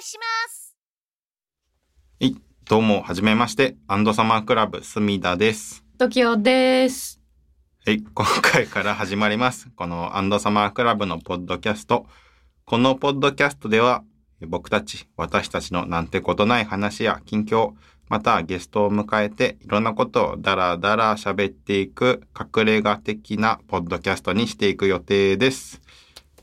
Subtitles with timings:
[0.00, 0.74] いします
[2.20, 5.84] はい、どうも、はじめまして、アンドサマークラブ、隅田です。
[5.98, 7.20] 時代です。
[7.86, 9.68] はい、今回から始まります。
[9.76, 12.06] このアンドサマークラブのポッドキャスト。
[12.64, 14.02] このポッドキャストでは、
[14.46, 17.72] 僕たち、私たちのなんてことない話や近況、
[18.08, 25.80] またゲストを迎えて、いろんなことをダラダラ喋っていく、隠れ家的なポッドキャストにしていく予定です。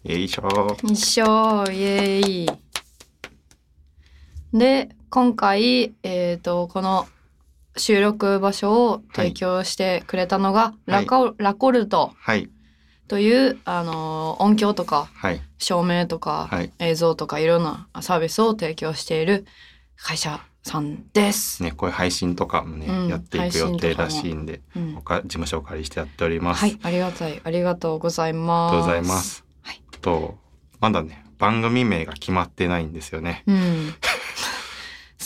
[0.03, 0.77] よいしょ。
[0.83, 1.23] 一緒
[1.71, 2.66] イエーイ。
[4.57, 7.07] で、今回、えっ、と、この
[7.77, 12.49] 収録場所を提供してくれたのが、はいラコラコルトはい、
[13.07, 19.45] という、あのー音響とかはい、照明とか、はい映像とかいろんなサービスを提供している
[19.95, 21.63] 会社さんです。
[21.63, 26.61] ね、こういう配信とかもね、うんやっていく予定らしいんで、うん事務所をお借りしてやっております。
[26.61, 27.41] はい、ありがたい。
[27.43, 28.73] ありがとうございます。
[28.73, 29.45] ありがとうございます。
[29.61, 30.37] はいと、
[30.79, 33.43] まだね、番組名が決まってないんですよね。
[33.47, 33.93] うん。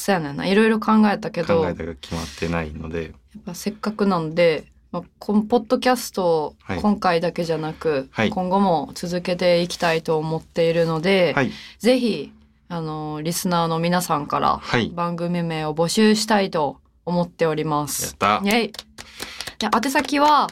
[0.01, 0.47] そうやねんな。
[0.47, 12.33] いろいろ考えたけど、考えたが決まってないので、やっぱせっかくなんで、まあ、このポッドキャストをはい今回だけじゃなく、はい今後も続けていきたいと思っているので、はい、ぜひ、
[12.67, 18.15] あの、リスナーの皆さんからはい番組名を募集したいと思っておりまやっす。
[18.17, 18.47] たイ。
[18.47, 18.71] ェイ
[19.59, 20.47] で宛先は、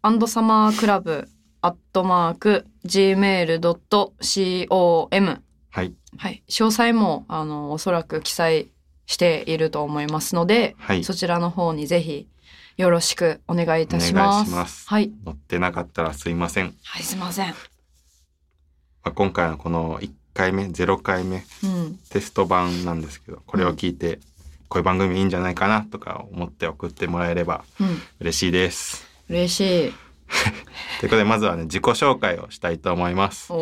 [0.00, 1.28] アンドサマークラブ、
[1.60, 3.62] アットマーク、gmail.com。
[5.70, 6.42] はい、はい。
[6.48, 8.68] 詳細も、あの、おそらく記載
[9.06, 11.04] していると思いますので、はい。
[11.04, 12.28] そちらの方にぜひ
[12.76, 14.50] よろしくお願いいたします。
[14.50, 15.12] ますはい。
[15.24, 16.74] 乗ってなかったらすいません。
[16.82, 17.48] はい、すいません。
[17.48, 17.54] ま
[19.04, 21.98] あ、今回のこの1回目、0回目、うん。
[22.10, 24.18] テスト版なんですけど、これを聞いて、
[24.68, 28.00] こういう番組いいんじゃないかなとか思って送ってもらえればうん。
[28.20, 29.06] 嬉しいです。
[29.28, 29.94] 嬉しい。
[30.98, 33.52] ということで、まずはね、自己紹介をしたいと思います。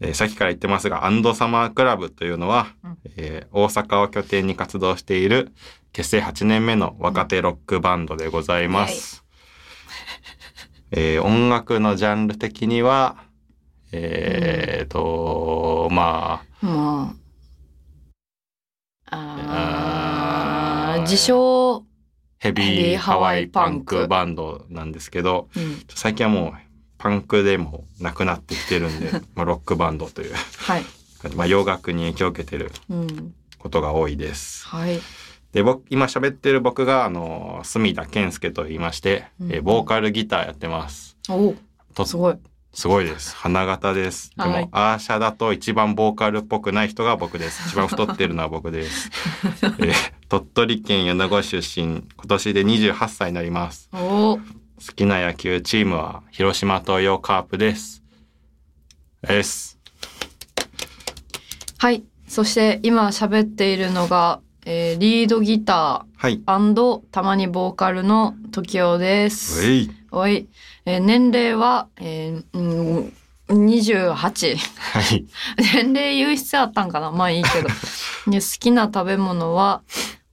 [0.00, 5.52] お、えーさっきから言ってますが、アンドサマークラブというのは、うんえー大阪を拠点に活動している
[5.92, 9.24] 結成8年目の若手ロックバンドでございます。
[10.90, 13.16] えー音楽のジャンル的には、
[13.92, 17.14] えーと、まま
[19.06, 19.16] あ。
[19.16, 21.82] ああーー自称、あ、
[22.38, 25.82] ヘビーーハワイパパンクンクバンドなんですけど、うん。
[25.94, 26.65] 最近はもう
[26.98, 30.84] パンクでもなくなってきてるんで、 まあ、ロックバンドという、はい。
[31.34, 33.34] まあ、洋楽に影響を受けてるうん。
[33.58, 34.66] ことが多いです。
[34.66, 35.00] はい。
[35.52, 41.16] で、僕、今喋ってる僕が、あの、隅田健介と言いまして、うんえーボーカルギターやってます。
[41.28, 41.54] お
[41.94, 42.36] とすごい。
[42.74, 43.34] すごいです。
[43.34, 44.30] 花形です。
[44.36, 47.70] でも、はいアーシャだと一番ボーカルっぽくない人が僕です。
[47.70, 49.10] 一番太ってるのは僕です。
[49.64, 49.92] えー
[50.28, 53.88] 鳥取県米子出身、今年で28歳になります。
[54.78, 58.02] お好きな野球チームは、広島東洋カープです。
[59.22, 59.78] です。
[61.78, 62.04] はい。
[62.28, 66.40] そして今喋っているのが、えーリードギタはい。
[66.46, 69.60] ーたまにボーカルの時雄です。
[69.60, 69.90] うえい。
[70.10, 70.48] おい、
[70.84, 73.10] えー年齢は、えー
[73.48, 74.56] うん、28。
[74.56, 75.26] はい。
[75.74, 77.10] 年齢言う必要あったんかな？
[77.12, 77.68] まあいいけど。
[78.30, 79.82] で好きな食べ物は、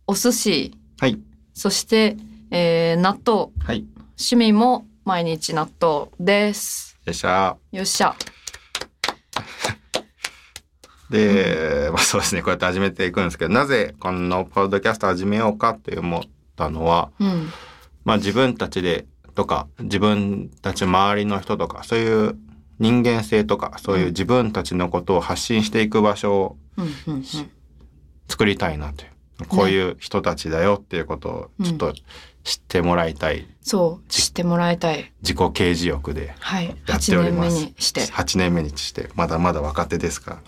[0.08, 1.20] お寿司、はい。
[1.54, 2.18] そして、
[2.52, 3.52] えー納豆。
[3.64, 3.86] はい。
[4.24, 6.98] 趣味も毎日納豆です。
[7.04, 8.16] よっしゃよっしゃ。
[11.12, 16.22] で、まあそうですね、こうやって始めていくんですけど、なぜこのポッドキャスト始めようかって思っ
[16.56, 17.50] たのは、うん。
[18.06, 22.38] まあ自分たちでとか、自分たち周りの人とか、そういう
[22.80, 27.24] 人間性とか、そういう自分たちのことを発信していく場所をうん、うん、うん。
[28.30, 29.14] 作りたいなという。
[29.50, 31.94] こういう人たちだよっていうことをちょっと
[32.44, 33.48] 知ってもらいたい。
[33.62, 35.12] そう、知ってもらいたい。
[35.22, 36.68] 自己啓示欲ではい。
[36.68, 37.66] やって8年目おります。
[37.66, 38.02] にして。
[38.02, 40.42] 8年目にして、まだまだ若手ですから。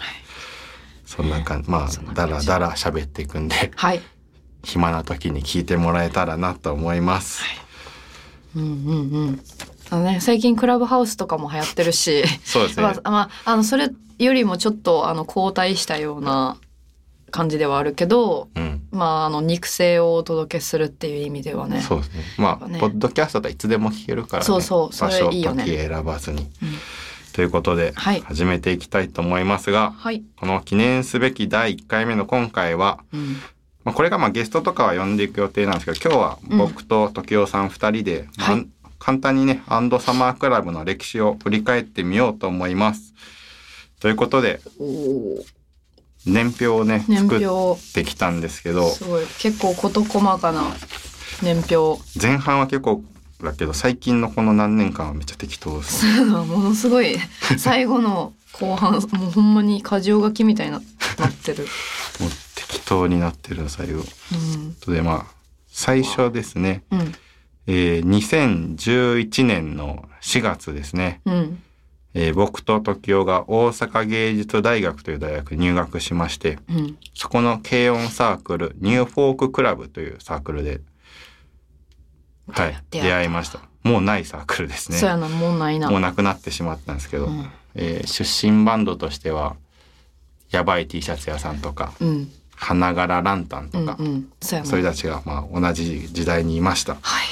[1.06, 4.02] そんな感じ、まあだらだら喋っていくんで、はい。
[4.64, 7.44] 暇な時に聞いてもらえたらなと思います。
[8.56, 9.42] うんうんうん。
[9.92, 12.84] あのね、最近クラブハウスとかも流行ってるし、そうですね。
[12.84, 16.58] まあ、まあ、あの、それよりもちょっと、あの、後退したような
[17.32, 18.82] 感じではあるけど、うん。
[18.92, 21.82] まあ、あの、肉声をお届けするっていう意味ではね。
[21.82, 22.24] そうですね。
[22.38, 24.46] まあ、ねポッドキャストだいつでも聞けるからね。
[24.46, 26.42] そうそうそ場所、れいいよね時選ばずに。
[26.42, 26.48] うん
[27.36, 30.24] ということで、はい始めていきたいと思いますが、はい。
[30.38, 33.34] この記念すべき第1回目の今回は、うん。
[33.84, 38.68] まあ、これがまあゲストとかは呼んでいく予定なんですけど、今日は僕と時雄さん2人で、まあはい
[38.98, 43.14] 簡単にね、アンドサマークラブの歴史を振り返ってみようと思います。
[44.00, 44.62] ということで、
[46.26, 49.26] 年表をね、年作っ表、てきたんですけど、すごい。
[49.40, 50.64] 結構事細かな
[51.42, 52.02] 年表。
[52.22, 53.04] 前半は結構
[53.44, 56.06] だけど、最近のこの何年間はめっちゃ適当です。
[56.26, 57.18] ものすごい、
[57.58, 60.82] 最後の後半、もうほんまに箇条書きみたいにな
[61.18, 61.68] なってる。
[62.86, 63.94] 当になってる最後。
[64.00, 65.36] うんとでまあ
[65.68, 67.14] 最初ですね、うん
[67.68, 71.62] えー2011年の4月ですね、うん
[72.18, 76.98] えー僕と時代が大阪芸術大学という大学に入学しましてうん。
[77.14, 80.80] そこの軽音サークルニューフォーククラブというサークルで、
[82.50, 83.60] はい、出会いました。
[83.84, 85.16] もうないサークルですね。
[85.16, 85.92] もうないな。
[85.92, 87.52] もうなくなってしまったんですけど、うん。
[87.76, 89.58] えー出身バンドとしては
[90.50, 92.32] やばい T シャツ屋さんとかうん。
[92.56, 94.32] 花柄ランタンとか、うんうん。
[94.40, 97.28] そういう人たちがまあ同じ時代にいました、はい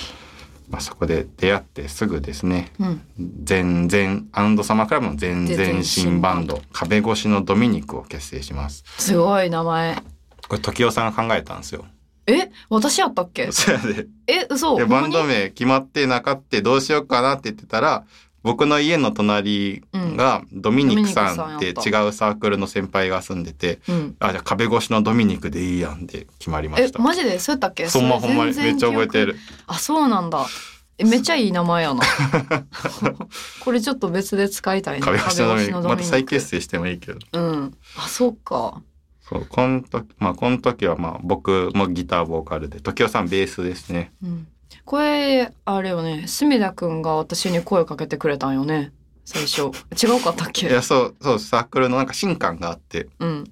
[0.73, 3.01] まあ、そこで出会ってすぐですねうん。
[3.43, 6.63] 全然アンドサマークラブの全然新バンド。
[6.73, 8.83] 壁越しのドミニクを結成します。
[8.97, 9.95] すごい名前。
[10.47, 11.85] これ時代さんが考えたんですよ。
[12.25, 12.49] え？
[12.69, 13.51] 私やったっけ？
[13.53, 14.07] それで。
[14.25, 14.75] え嘘。
[14.77, 18.03] でバンド名決まってなかってどうしようかなって言ってたら
[18.43, 21.73] 僕の家の隣がドミニクさんって違う
[22.11, 24.15] サークルの先輩が住んでてうん。
[24.19, 26.99] あじゃあ壁越しのドミニクでいいやんで決まりまえした。
[26.99, 27.39] マジで？
[27.39, 27.87] そうやったっけ？
[27.87, 29.37] そんまほんまにめっちゃ覚えてる。
[29.65, 30.45] あそうなんだ。
[30.97, 32.01] えめっちゃいい名前やな。
[33.61, 35.05] これちょっと別で使いたいね。
[35.05, 35.81] 壁越しのドミニク。
[35.81, 37.19] また再結成してもいいけど。
[37.31, 37.73] うん。
[37.97, 38.81] あそうか。
[39.21, 44.11] そうこの時まあこの時はまあ僕もギターボーカルで時代さんベースですね。
[44.21, 44.47] うん
[44.85, 46.25] これあれよね。
[46.27, 48.91] 隅田くんが私に声かけてくれたんよね。
[49.25, 49.61] 最初。
[49.61, 53.07] 違うかったっいけやそうそうサークルのなんか新感があって。
[53.19, 53.43] うん。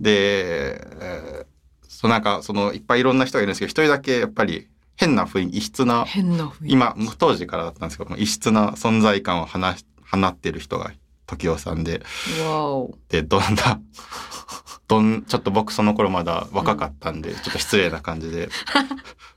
[0.00, 1.54] で、えー
[2.04, 6.72] そうなんかそのいっぱいいろんな人がいるんですけど一人だけやっぱり変な雰囲気異質な変な雰囲気。
[6.72, 10.92] 今当時からだったんですけど異質な存在感を放し放ってる人が
[11.26, 12.02] 時代さんで。
[12.46, 12.98] わお。
[13.08, 13.80] でどんな
[14.86, 18.50] どんちょっと僕その頃まだ若かったんで、ちょっと失礼な感じで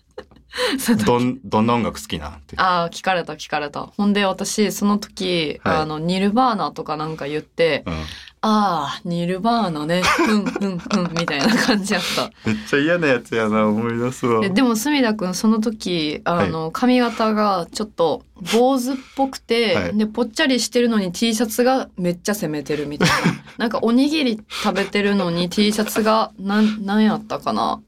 [1.06, 2.56] どんどんな音楽好きなんって。
[2.58, 3.82] ああ聞かれた聞かれた。
[3.86, 5.78] ほんで私その時、はい。
[5.78, 10.02] あのニルバーナとかなんか言ってうん、ああニルバーナね。
[10.20, 12.32] うんうんうん みたいな感じやった。
[12.50, 14.42] めっちゃ嫌なやつやな思い出すわ。
[14.42, 19.98] ででも隅田くんその時あの、髪型がちょっと坊主っぽくて、はい。
[19.98, 23.16] でぽっちゃりしてるのに T シャツがめっちゃ攻めてるみたいな。
[23.58, 27.80] なんかおにぎり食べてるのに T シャツがなんなんやったかな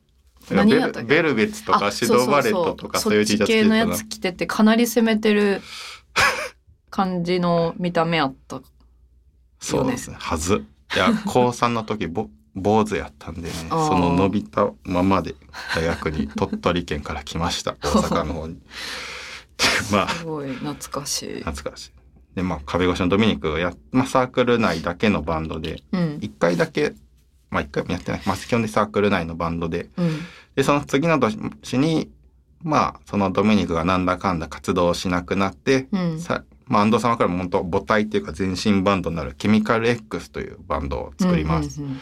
[0.56, 5.62] 何ベやったっけルベルベツとかシドバレットとかそういう T シャツ着のやつ着ててかなり攻めてる
[6.90, 8.62] 感じの見た目やった
[9.60, 10.18] そうですね。
[10.20, 10.66] はず。
[10.96, 15.36] いや高3の時ぼ 坊主やったんでねその伸びたままで
[15.76, 17.76] 大学に鳥取県から来ました。
[17.82, 18.58] 大阪の方に。
[19.92, 20.10] まあ。
[20.10, 21.36] すごい懐かしい。
[21.44, 21.92] 懐かしい。
[22.36, 26.18] でまあ壁越しのドミニクがや、まあ、サークル内だけのバンドでうん。
[26.22, 26.94] 一回だけ
[27.50, 30.20] まあ一回もやってない、まあ、基本でサークル内のバンドでうん
[30.56, 32.10] でその次の年に
[32.62, 41.82] まあそのドミニクがなんだかんだ活動しなくなって、うんさまあ、安藤様からも本当母体っていうか全身バンドになるケミカル X というバンドを作ります。
[41.82, 42.02] うんうんうん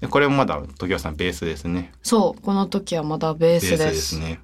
[0.00, 1.92] でこれもまだ時代さんベースですね。
[2.02, 3.84] そうこの時はまだベーベーススで。
[3.86, 4.40] ですすね。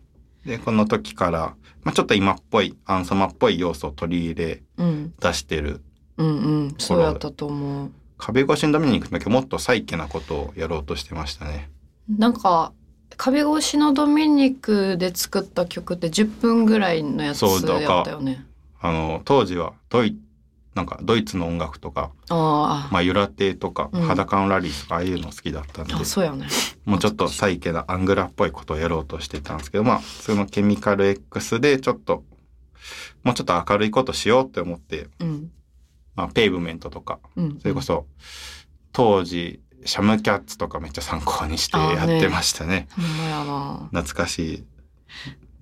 [0.46, 5.82] でこの時から、まあ、ちょっと今っぽいアンサマっぽい要素を取り入れうん出してる
[6.16, 6.30] うんう
[6.68, 7.90] んそうやったと思う。
[8.20, 11.70] 壁越しのドミニクの時はもっとサイケなことをやろうとしてましたね。
[12.08, 12.72] なんか
[13.16, 18.44] 壁越しのドミニクで作った曲って10分ぐらいのやつだやったよね。
[18.80, 20.16] あの当時はドイ
[20.74, 26.00] なんかドイツの音楽とか、あまあ、ユラテとか、うん裸のラリーとかああいうの好きだったんでね。
[26.84, 32.24] もうちょっとサイケなアングラっぽいことをやろうとしてたんですけどまあそのケミカル X でちょっと
[33.24, 35.50] もうちょっと明るいことしようって思って、うん
[36.16, 37.58] まあ、ペイブメントとかうん。
[37.60, 38.06] それこそ
[38.92, 43.88] 当時シャムキャッツとかめっちゃ参考にしてやってましたねほんまやな。
[43.92, 44.64] 懐かしい。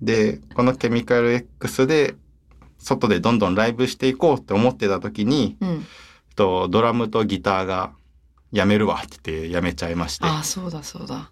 [0.01, 2.15] でこのケミカル X で
[2.77, 5.85] 外でどんどんライブしていこうって思ってた時にうん。
[6.35, 7.91] とドラムとギターが
[8.51, 11.31] やめるわって言ってやめちゃいましてああそうだそうだ。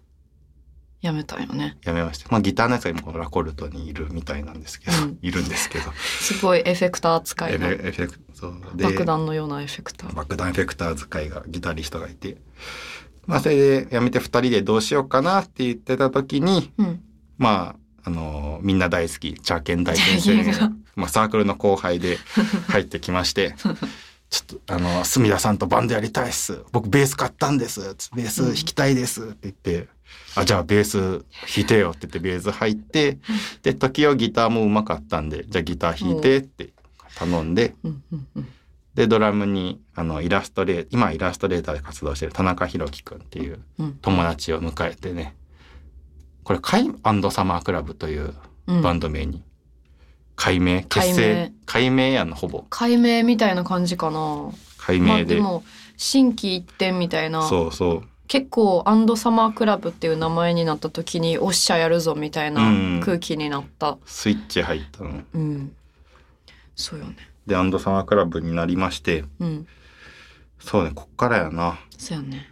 [1.00, 1.76] やめたんよね。
[1.84, 2.28] やめました。
[2.30, 5.18] まあギターのやつが今このラコルトにいるみたいなんですけど、うん。
[5.22, 5.92] いるんですけど。
[5.92, 10.12] すごいエフェクター使いエフェクトで爆弾のようなエフェクター。
[10.12, 12.38] 爆弾エフェクター使いがギタリストがいて。
[13.26, 17.00] まあそれでやめて2人でどうしようかなって言ってた時にうん。
[17.36, 22.18] まああのみんな大好きチャーケン大先生がが、まあ、サークルの後輩で
[22.68, 23.54] 入ってきまして
[24.30, 26.62] ちょっとあの隅田さんとバンドやりたいっす。
[26.72, 27.96] 僕ベース買ったんです。
[28.14, 29.22] ベース弾きたいです。
[29.22, 29.88] って言って、
[30.34, 31.24] あじゃあベース弾
[31.58, 33.18] いてよって言ってベース入って
[33.62, 36.70] で時をギターもうまかったんでじゃあギター弾いてって
[37.16, 37.74] 頼んで。
[38.94, 43.92] でドラムにあのイラストレー今イラストレーターで活動してる田中宏樹くんっていううん。
[44.02, 45.36] 友達を迎えてね
[46.42, 48.34] これ「カイアンドサマークラブ」という
[48.66, 48.82] うん。
[48.82, 49.44] バンド名に
[50.34, 52.12] 改名結成改名。
[52.12, 52.64] やんのほぼ。
[52.70, 54.50] 解明みたいな感じかな。
[54.78, 55.64] 改まあ名で,、でも
[55.96, 57.42] 心機一転みたいな。
[57.42, 63.00] そうそう結構アンドサマークラブっていう名前になった時におっしゃやるぞみたいなうん。
[63.02, 63.96] 空気になった。
[64.04, 65.22] スイッチ入ったの。
[65.34, 65.72] うん、
[66.76, 67.16] そうよね。
[67.46, 69.66] で、アンドサマークラブになりまして、うん。
[70.60, 71.78] そうね、こっからやな。
[71.96, 72.50] そうやね。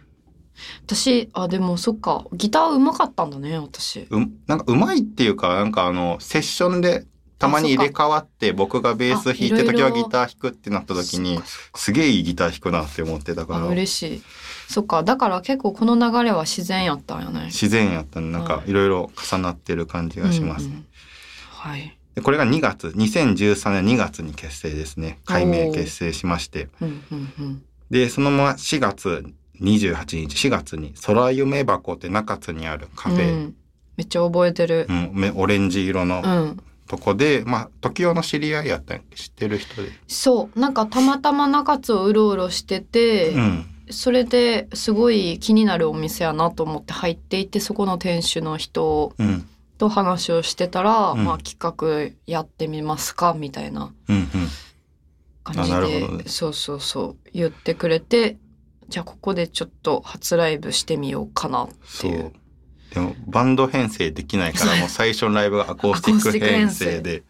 [0.85, 2.25] 私あでもそっか。
[2.33, 4.07] ギターうまかったんだね私。
[4.09, 7.05] う、なんかうまいっていうか、なんかあの、セッションで
[7.37, 11.39] たまに入れ替わって、僕がベース弾いて時はギター弾くってなった時に
[11.75, 14.23] すげえいいギター弾くなって思ってたかあら、嬉しい
[14.67, 15.03] そっか。
[15.03, 17.45] だから結構この流れは自然やったんやね。
[17.45, 18.73] 自然やったなんかい。
[18.73, 20.65] ろいろ重なってる感じがします。
[20.65, 20.85] うんうん
[21.49, 21.97] はい。
[22.15, 25.19] でこれが2月、2013年2月に結成ですね。
[25.25, 26.69] 改名結成しまして。
[26.81, 27.63] うんうんうん。
[27.89, 29.25] で、そのまま4月
[29.61, 33.55] 28日、4月に空夢箱って中津にあるカフェ、うん。
[33.97, 34.85] めっちゃ覚えてる。
[34.89, 35.11] うん。
[35.13, 36.59] めオレンジ色のうん。
[36.87, 39.89] とこで、まあ、時代の知り合いやったん知ってる人で。
[40.07, 40.59] そう。
[40.59, 43.65] なんかたまたま中津をうろうろしてて、うん。
[43.89, 49.47] それですごい気になるお店やなと思って入っていってそこの店主の人うん。
[49.77, 54.15] と話をしてたら、うんまあ企画やってみますかみたいなうん。
[54.15, 54.29] うん。
[55.43, 58.37] 感じあなるほどで、ねそうそうそう言ってくれて
[58.89, 62.33] じゃあここでちょっと初ライブしてみようかなってそいうう。
[62.93, 67.23] でも、バンド編成できないから、もう最初のライブがアコースティック編成で、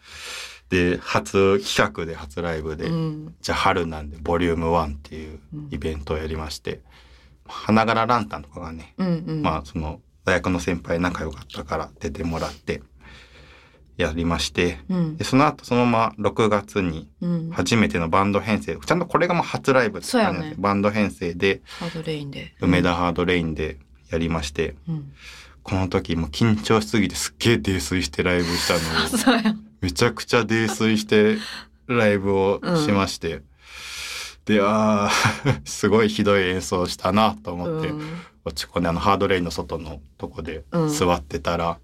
[0.69, 3.35] で、初企画で初ライブで、うん。
[3.41, 5.39] じゃあ春なんで、ボリューム1っていう
[5.71, 6.81] イベントをやりまして、
[7.45, 9.41] 花柄ランタンとかがね、うんうん。
[9.41, 12.81] まあ、その、大学の先輩仲良かったから出てもらって、
[13.97, 15.17] やりまして、うん。
[15.17, 17.49] で、その後そのまま6月にうん。
[17.51, 22.53] 初めてのバンド編成、ちゃんとこれがもう初ライブって感じねバンド編成で、ハードレインで。
[22.61, 23.79] 梅田ハードレインで
[24.11, 25.13] やりまして、うん。
[25.63, 31.37] この時もう緊張しすぎてすっげえ泥酔してライブしたのを、 めちゃくちゃ泥酔して
[31.87, 33.41] ライブをしまして、
[34.45, 38.21] で、あー すごいひどい演奏したなと思って、うん。
[38.45, 40.89] 落ち込んであのハードレインの外のとこでうん。
[40.89, 41.77] 座ってたら、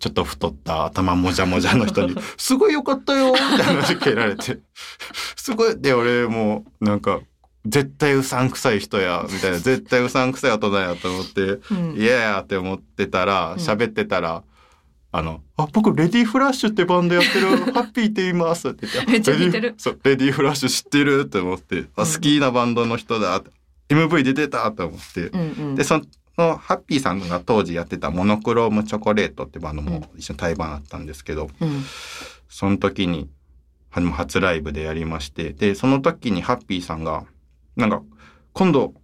[0.00, 4.58] ちょっと太った頭もじゃもじゃの人に、 すごい良かったよみたいな話蹴られて、
[5.36, 7.20] すごい、で、俺もうなんか、
[7.66, 11.94] 絶対うさんくさい人や、みたいな、絶対うさんくさい大人やと思って、うん。
[11.96, 13.58] いややって思ってたら、うん。
[13.58, 14.42] 喋ってたら、
[15.12, 18.68] あの、あ、僕、レディーフラッシュってバンドやってる、 ハッピーって言います。
[18.68, 19.60] って言って、めっちゃ似てる。
[19.60, 22.12] レディーそう、レディーフラッシュ知ってるって思って、あ、うん。
[22.12, 23.50] 好きなバンドの人だって、
[23.88, 25.74] MV 出てたと思って、うんうん。
[25.74, 26.00] で、そ
[26.38, 31.84] の、ハッピーさんが当時やってたモノクロームチョコレートってバンドも一緒に対バンあったんですけど、うん。
[32.48, 33.28] その時に、
[33.90, 37.24] は初ライブでやりまして、で、その時にハッピーさんが、
[37.76, 38.02] なんか、
[38.52, 38.94] 今度、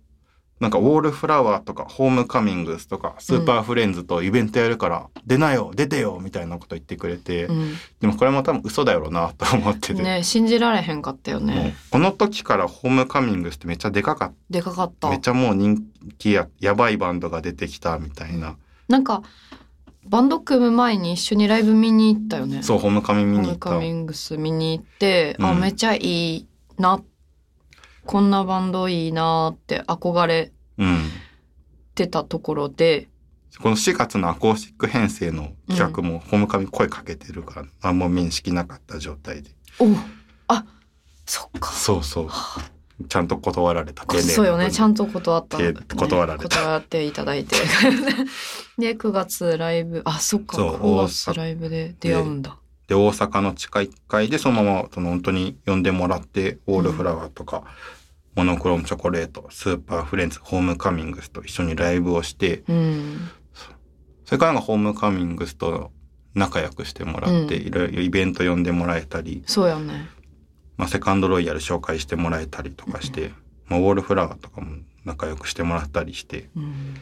[0.61, 10.03] なんか、ウォールフラワーとか、ホームカミングスとか、スーパーフレンズとイベントやるから、出なよ、出てよ、みたいなこと言ってくれて、うんでもこれも多分嘘だよな、と思ってて。
[10.03, 15.11] ね信じられへんかったよねこの時からホームカミングスってめっちゃでかかっでかかったた。
[15.11, 15.83] めっちゃもう人
[16.19, 18.57] 気や、やばいバンドが出てきたみたいな。
[18.89, 19.23] なんか
[20.05, 23.71] バンド組む前に一緒にライブ見に行ったよねそう、ホームカミング見ホーに行った。
[23.71, 26.47] ムカミングス見に行って、あうんめっちゃいい
[26.79, 27.03] な
[28.07, 31.11] こんなバンドいいなって憧れうん。
[31.95, 33.09] てたところで
[33.61, 39.51] この4月のアコースティック編成の企画もホームカミ声かけてるから、何も面識なかった状態で。
[39.79, 39.87] お
[40.49, 40.65] あ
[41.25, 41.73] そっか。
[41.73, 42.29] そうそう。
[43.09, 44.05] ちゃんと断られた。
[44.21, 44.71] そうよね。
[44.71, 46.49] ちゃんんと断った、手断られた。
[46.49, 47.57] 断っていただいて。
[48.79, 50.03] で9月ライブ。
[50.05, 50.57] あそっか。
[50.57, 52.59] そう9月ライブで出会うんだ。
[52.89, 57.65] で、大阪の地下1階でそのまま、その本当に呼んでもらって、ウォールフラワーとか、
[58.37, 63.31] モノクロームチョコレート、スーパーフレンズ、ホームカミングスと一緒にライブをして、うん
[64.27, 65.93] それからホームカミングスと
[66.35, 70.09] 仲良くしてもらって、うんいろいろイベント呼んでもらえたり、そうやね
[70.77, 73.33] まあ、セカンドロイヤル紹介してもらえたりとかして、
[73.67, 76.95] まあ、ウォールフラワーとかも仲良くしてもらったりして、うん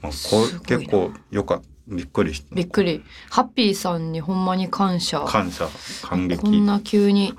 [0.00, 1.74] まあ、こ結構よかった。
[1.86, 2.54] びっくりした。
[2.54, 5.68] びっくりハッピーさんにほんまに感謝感謝、
[6.02, 6.40] 感激。
[6.40, 7.34] こんな急に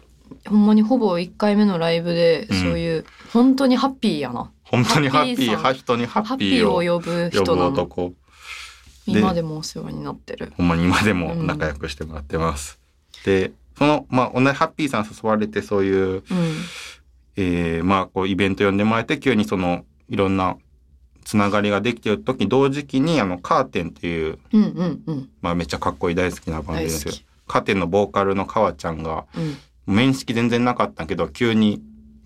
[0.48, 2.62] ほんまにほぼ1回目のライブで、うん。
[2.62, 4.52] そういう本当にハッピーやな。
[4.64, 7.68] 本当にハッピー、ハ人にハハッッピーを呼ぶ人なの。
[7.70, 8.14] 男。
[9.06, 10.52] 今でもお世話になってる。
[10.58, 12.80] ほんまに今でも仲良くしてもらってます。
[13.24, 16.24] で、その、まあ、同じハッピーさん誘われてそういう、うん。
[17.38, 20.58] えーまあ、こう、イベント呼んでもらえて、急にその、いろんな
[21.26, 25.30] つながりができてる時、同時期に、あの、カーテンっていう、うんうんうん。
[25.42, 31.82] まあ、めっちゃかっこいい大好きなバンドですけど大好き、カーテンのボーカルの川ちゃんが、うん面識全然なかったけど、急に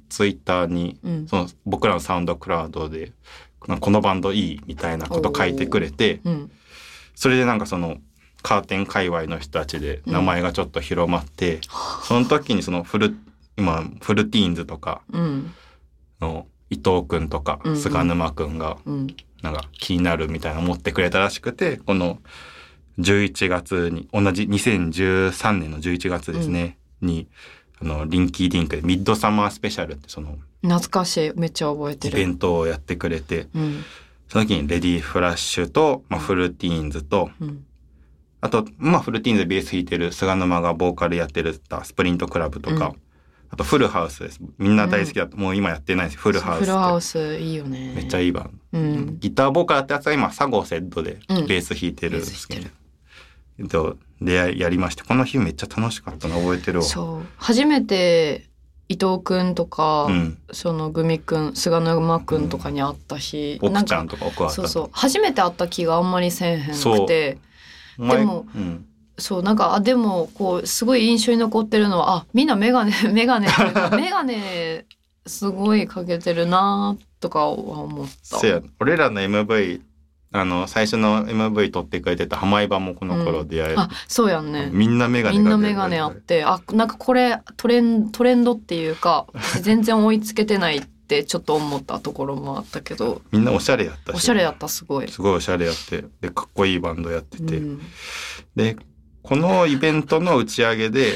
[0.10, 1.28] ツイッターに、うん。
[1.28, 3.14] その僕らのサウンドクラウドで、
[3.60, 6.52] このバンドいいみたいなこと書いてくれて、うん。
[7.16, 7.98] それでなんかその
[8.42, 11.60] カーテン界隈の人たちで名前がちょっと広まって、
[12.04, 13.16] その時にそのフル、
[13.58, 15.54] 今、フルティーンズとかうん。
[16.22, 17.78] の伊藤くんとかうんうん。
[17.78, 19.08] 菅沼くんが、うん。
[19.42, 22.20] なんか気になるみたいな思ってくれたらしくて、この
[23.00, 27.28] 11月に、同じ2013年の11月ですね、に、
[27.82, 31.32] あの、リンキーディンクでミッドサマースペシャルってその懐かしい。
[31.36, 33.84] めっちゃ覚えてイベるントをやってくれて、うん。
[34.28, 37.66] その時にレディーフラッシュと、まあ、フルティーンズと、うん。
[38.42, 43.02] あと、まあ、フルティーンズでベース弾いてる菅沼がボーカルやってるスプリントクラブとか、うん。
[43.52, 44.40] あとフルハウスです。
[44.58, 46.18] みんな大好きだと、もう今やってないです。
[46.18, 46.60] フルハウス。
[46.60, 47.94] フルハウスいいよね。
[47.96, 48.80] めっちゃいいバンド。
[48.80, 49.20] うん。
[49.20, 51.48] ギターボーカルってやつは今、サゴセッドでうん。
[51.48, 52.74] ベース弾いてるんですけど、ベース
[53.60, 56.86] えっと、出会いやりまして、この日めっちゃ楽しかったの覚えてるわ。
[56.86, 58.50] そう初めて
[58.90, 60.38] 伊藤くんとか、うん。
[60.52, 67.38] そのグミくん菅沼くんとかに会った日、奥ちゃんとか奥はそうそう初めて会った気があんまりせえへんくて
[67.98, 68.86] でもうん。
[69.18, 74.86] そうなんかあでもこうすごい印象に残ってるのはあみんなメガネ メガネっていうかメガネ
[75.28, 78.40] すごいかけてるなとかは思った。
[78.40, 79.82] せや、俺らの MV、
[80.32, 84.70] あの、最初の MV 撮ってくれてた浜井場もこの頃出会え、あそうやんね。
[84.72, 94.16] みんなメガネみんなメガネあってあなんかこれトレントレンドっていうか私全然追いつけてないってちょっと思ったところもあったけどみんなおしゃれやったし。
[94.18, 95.08] おしゃれやったすごい。
[95.08, 97.58] すごいおしゃれやって、で、かっこいいバンドやってて。
[97.58, 97.82] うん
[98.56, 98.76] で、
[99.22, 101.14] このイベントの打ち上げで、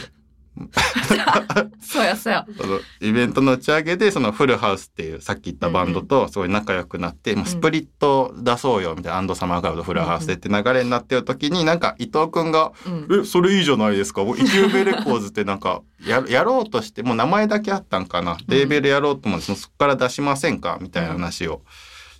[1.82, 2.46] そうやそうや。
[2.60, 14.22] そのイベントの打ち上げで、そのフルハウスっていうさっき言ったバンドとすごい仲良くなって、もうスプリット出そうよみたいな、アンドサマークラブとフルハウスでって流れになってる時に、なんか伊藤くんが、うんえ、それいいじゃないですか。
[14.22, 18.38] イキューベレコーズってなんか、や、 やろうとして、もう名前だけあったんかな？
[18.48, 20.78] レーベルやろうと思って、そこから出しませんか？
[20.82, 21.62] みたいな話を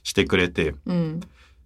[0.04, 0.74] してくれて。
[0.86, 1.20] うん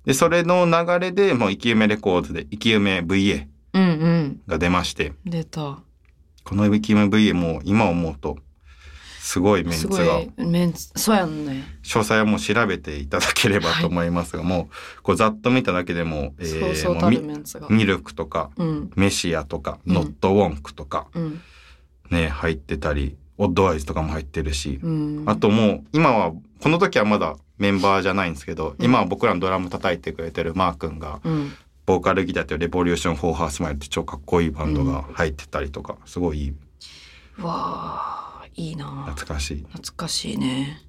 [0.05, 5.79] で、それの流れで、もう生き夢レコーズで、生き夢 VA うんうんが出まして、出た。
[6.47, 8.37] この生き夢 VA も今思うと、
[9.19, 11.65] すごいメンすごツが、いメンツそうやんね。
[11.83, 17.67] 詳細はもう調べていただければと思いますが、もう、こうざっと見ただけでも、えそうそうミるメンツが。
[17.69, 18.91] ミルクとか、うん。
[18.95, 19.93] メシアとか、うん。
[19.93, 21.41] ノットウォンクとか、うん。
[22.11, 25.23] ね、入ってたり、オッドアイズとかも入ってるし、うん。
[25.25, 26.31] あともう、今は、
[26.61, 28.85] この時はまだメンバーじゃないんですけど、うん。
[28.85, 31.51] 今は僕らのドラム叩いてくれてるマー君が、うん
[31.87, 36.53] ボーカルギターってレボリューション・フォー・ハースマイルって超かっこいいバンドが入ってたりとか、すごいいい、
[37.41, 39.05] わあいいな。
[39.07, 39.57] 懐かしい。
[39.71, 40.81] 懐かしいね。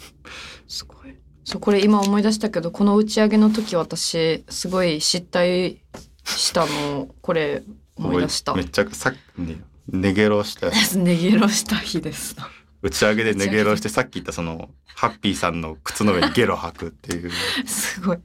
[0.66, 1.14] すごい。
[1.44, 5.80] そうこれ今思い出したけどこの打ち上げの時私すごい失態
[6.24, 7.62] したのをこれ
[7.96, 8.62] 思い出しため。
[8.62, 12.36] っちゃさっきね、寝ゲロしたよネギロした日です。
[12.80, 17.30] 打ち上げでネゲロしてさっき言ったその、ハッピーさんの靴の上にゲロ吐くっていう。
[17.66, 18.18] すごい。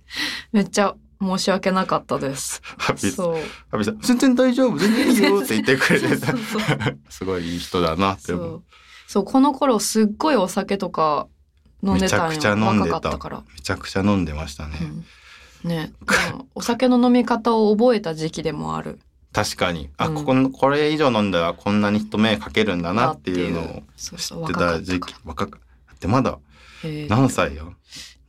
[0.53, 2.61] めっちゃ申し訳なかったです。
[2.77, 3.33] ハッピそう。
[3.71, 6.07] ハッピーさん、全然大丈夫、全然いいよって言ってくれて。
[7.09, 8.63] すごいいい人だなって思う。
[9.07, 11.27] そうこの頃すっごいお酒とか
[11.83, 14.77] 飲んでたんよめちゃくちゃ飲んでた若かったから、めちゃくちゃ飲んでましたね。
[15.63, 15.93] うん、ね
[16.55, 18.99] お酒の飲み方を覚えた時期でもある
[19.31, 19.89] 確かに。
[19.97, 25.15] あ、うんここの、これ以上飲んだらこんなに人目かけるんだなっていうのを知ってた時期。
[25.25, 25.57] 若か
[25.87, 26.39] だってまだ
[26.83, 27.73] えー何歳よ？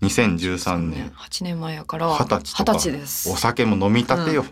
[0.04, 1.10] ?2013 年。
[1.10, 4.44] 8年前やから二十歳歳ですお酒も飲みたてよ。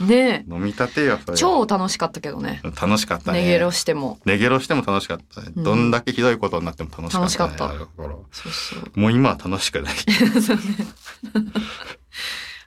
[0.00, 1.18] ね飲みたてよ。
[1.36, 3.42] 超楽しかったけどね楽しかったね。
[3.42, 5.52] ネゲロしてもネゲロしても楽しかったね。
[5.56, 7.20] うんどんだけひどいことになっても楽しかった、ね。
[7.20, 9.94] 楽しかったあの頃そうそうもう今は楽しくない。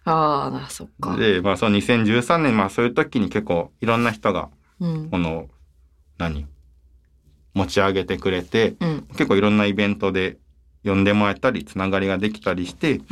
[0.10, 5.50] ああそっかで、まあその2013年、まあそういう時に結構いろんな人が、うんこの、
[6.18, 6.48] 何？
[7.54, 10.38] 持ち上げてくれて、うん結構いろんなイベントで
[10.84, 13.04] 呼んでもらえたり、つながりができたりして、うん。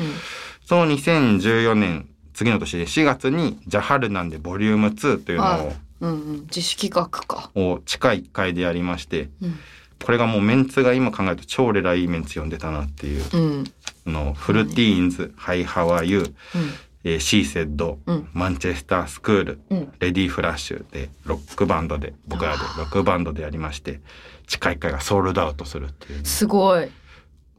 [0.66, 6.40] その2014年、次の年で4月に、ジャハルなんでボリューム2というのを、うんうん。
[6.42, 7.52] 自主企画か。
[7.56, 9.60] を地下1階でやりまして、うん。
[10.04, 13.64] これがもうメンツが今考えると超レラいいメンツ呼んでたなっていう、うん。
[14.08, 16.34] あの、フルティーンズ、ハイハワユー、うん
[17.08, 18.28] えーシーセッド、うん。
[18.34, 19.94] マンチェスタースクール、うん。
[20.00, 24.02] レディーフラッシュで、ロックバンドで、僕らでロックバンドでやりまして、
[24.48, 26.20] 地下1階がソールドアウトするっていう。
[26.20, 26.90] ね、すごい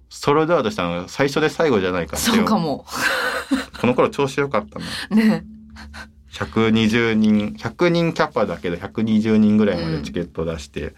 [0.08, 2.84] ソールドアウトしたのが最初で最後じゃないかってそうかも
[3.80, 4.86] この頃調子良かったな。
[5.16, 5.44] ね
[6.32, 10.94] 120人、100人キャパだけど120人ぐらいまでチケット出して、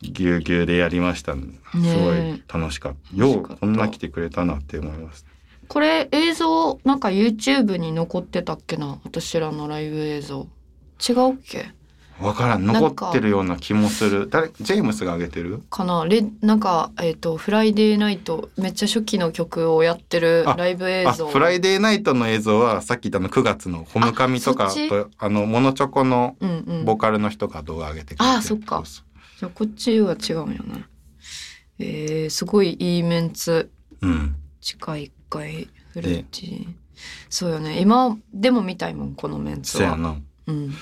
[0.00, 1.42] ぎゅうぎゅうでやりましたね。
[1.72, 3.16] すごねい楽しかった。
[3.16, 5.26] ようこんな来てくれたなって思います。
[5.66, 9.00] これ映像なんか YouTube に残ってたっけな？
[9.02, 10.46] 私らのライブ映像
[11.08, 11.72] 違うっけ？
[12.20, 12.66] わからん。
[12.66, 14.28] 残ってるような気もする。
[14.28, 15.62] 誰、ジェームスが上げてる？
[15.70, 16.04] かな。
[16.04, 21.28] レなんかえっ、とフライデーナイトめっちゃ初期の曲をやってるあライブ映あ、像。
[21.28, 26.84] フライデーナイトの映像は、さっき言ったの9月のホムカミとかと、あの、モノチョコのうんうん。
[26.84, 28.82] ボーカルの人が動画上げてくれてあそっか。
[28.84, 30.86] じゃあこっちは違うんやな。
[31.78, 33.70] えー、すごいいいメンツ。
[34.02, 34.36] ううん。
[34.60, 36.76] 地下1階フルチン
[37.30, 37.80] そうよね。
[37.80, 39.90] 今でも見たいもんこのメンツは。
[39.90, 40.16] そうやな。
[40.48, 40.74] うん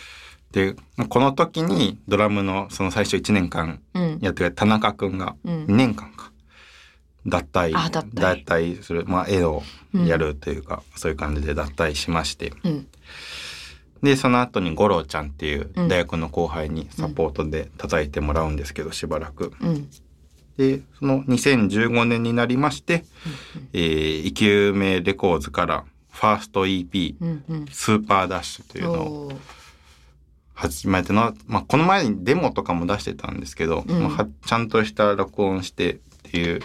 [0.59, 0.75] で、
[1.09, 4.19] この時にドラムのその最初1年間うん。
[4.21, 5.65] やってくれた田中くんがうん。
[5.67, 6.33] 2年間か。
[7.27, 8.45] 脱退あ脱退。
[8.45, 9.63] 退する、まあ、絵を
[9.95, 12.53] やるというか、そういう感じで脱退しまして。
[12.65, 12.89] うん。
[14.03, 15.89] でその後に五郎ちゃんっていううん。
[15.89, 19.53] 大学の後輩にサポートで叩いてもらうんですけどしばらく。
[19.61, 19.89] うん。
[20.57, 23.05] でその2015年になりまして、
[23.73, 27.15] えー、生き埋めレコーズからファースト EP
[27.71, 29.33] スーパーダッシュというのを
[30.61, 34.03] 初めての、まあ、この前にデモとかも出してたんですけど、うん。
[34.03, 36.61] まあはちゃんとした録音してっていう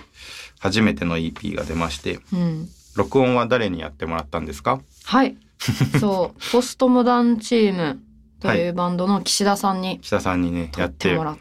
[0.60, 2.68] 初めての EP が出ましてうん。
[2.96, 4.82] 録音は誰にやってもらったんですか？
[5.06, 5.38] はい。
[6.02, 6.52] そう。
[6.52, 8.00] ポストモダンチーム
[8.40, 11.38] というバンドの岸田さんに北さんにね撮やってもら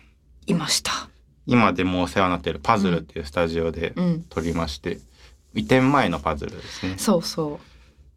[0.46, 0.92] いました。
[1.46, 4.24] 今でもお世話になっているパズルっていうスタジオでうん。
[4.28, 4.98] 撮りまして、
[5.54, 6.94] 移転前のパズルですね。
[6.98, 7.60] そうそ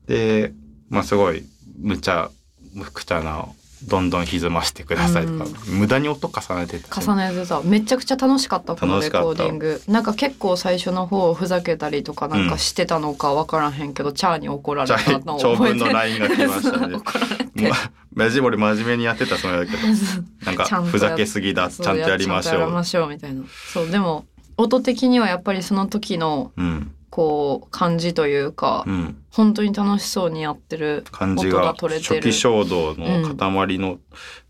[0.07, 0.53] で
[0.89, 1.45] まあすごい
[1.79, 2.29] 無茶
[2.73, 3.45] 無口な
[3.83, 9.81] どんどん歪ましてくださいとか、無駄に音重ねて重ねてためちゃくちゃ楽しかったこのレコーディング。
[9.87, 16.87] なんか結構最初の方ふざけたりとかなんかしてたのかわからへんけど、チャーに怒られたのを覚えて文の LINE が来ました。
[16.87, 17.61] ね 怒られて。
[17.63, 17.71] もう
[18.15, 19.77] マジ俺真面目にやってたつもりだけど
[20.45, 23.43] なんかふざけすぎだちゃんとやりましちゃんとやりょうましょうみたいな。
[23.73, 24.25] そうでも
[24.57, 29.23] 音的にはやっぱりその時のうんこう感じというか、うん。
[29.31, 33.99] 本当に楽しそうにやってる音感じが初期衝動の塊の、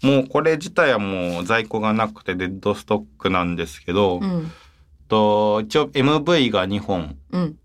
[0.01, 4.51] もうこれ自体はもう在庫がなくてデッドストックなんですけど、うん。
[5.07, 7.15] と一応 MV が2本。
[7.33, 7.55] うん。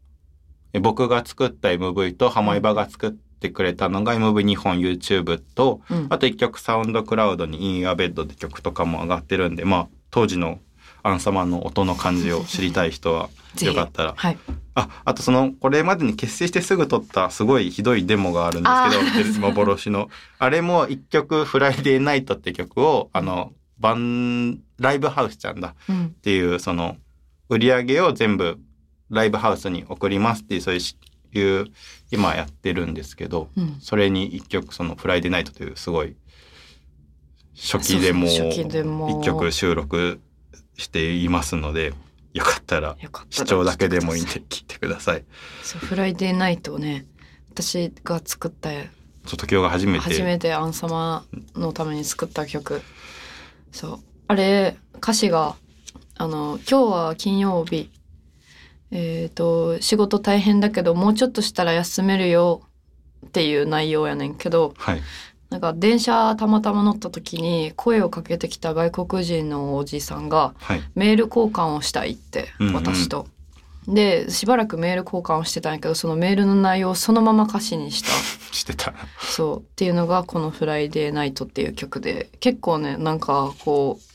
[0.74, 6.06] え僕が作った MV と浜井場が作ってくれたのが MV2 本 YouTube とうん。
[6.10, 10.58] あと1曲サウンドクラウドに「インアベッド」って曲とかも上がってるんでまあ当時の
[11.02, 13.30] アンサマの音の感じを知りたい人は
[13.62, 14.12] よかったら。
[14.14, 14.36] はい
[14.80, 20.08] ああとそのこれまでに結成してすぐ撮ったすごいひどいデモがあるんですけどで幻の。
[20.38, 25.74] あれも1曲「フライデーナイト」って曲をあのバンライブハウスちゃんだ。
[25.88, 26.06] うん。
[26.06, 26.96] っていうその
[27.48, 28.58] 売り上げを全部
[29.10, 31.66] ライブハウスに送りますっていうそういう
[32.10, 33.76] 今やってるんですけどうん。
[33.80, 36.14] それに一曲その「フライデーナイト」というすごい
[37.54, 38.26] 初期でも
[39.20, 40.20] 一曲収録
[40.76, 41.92] していますので
[42.32, 42.96] よかったら
[43.28, 45.24] 視聴だけでもいいんで聞いてください。
[45.62, 47.06] そうフライデーナイトをね
[47.50, 48.86] 私が作ったちょ
[49.34, 50.00] っと今日が初めて。
[50.00, 52.82] 初めてアンサマのために作った曲。
[53.72, 53.98] そう。
[54.28, 55.56] あれ歌詞が
[56.16, 57.90] あの「今日は金曜日。
[58.92, 62.62] えっ、と仕事大変だけどもうちょっとしたら休めるよ」
[63.26, 65.02] っていう内容やねんけどはい
[65.50, 70.82] なんか電車たまたま乗った時に声をかけてきた外国人のおじさんがはい。
[70.94, 72.74] メール交換をしたいってうんうん。
[72.74, 73.26] 私と。
[73.88, 78.08] でしばらくメール交換をしてたんやけどそのメールの内容をそのまま歌詞にした。
[78.54, 78.94] してた。
[79.20, 79.58] そう。
[79.60, 82.30] っていうのがこの「フライデーナイト」っていう曲で。
[82.40, 84.10] 結構ねなんかこう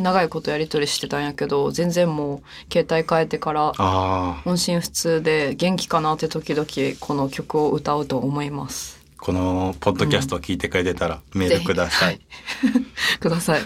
[0.00, 3.72] 長いことやり取りしてたんやけど全然もう携帯変えてから
[4.46, 8.95] 音信不通で元気かなって時々この曲を歌うと思います。
[9.26, 12.20] このポッドキャストを聞いてくれてたらメールください。
[13.18, 13.62] ください。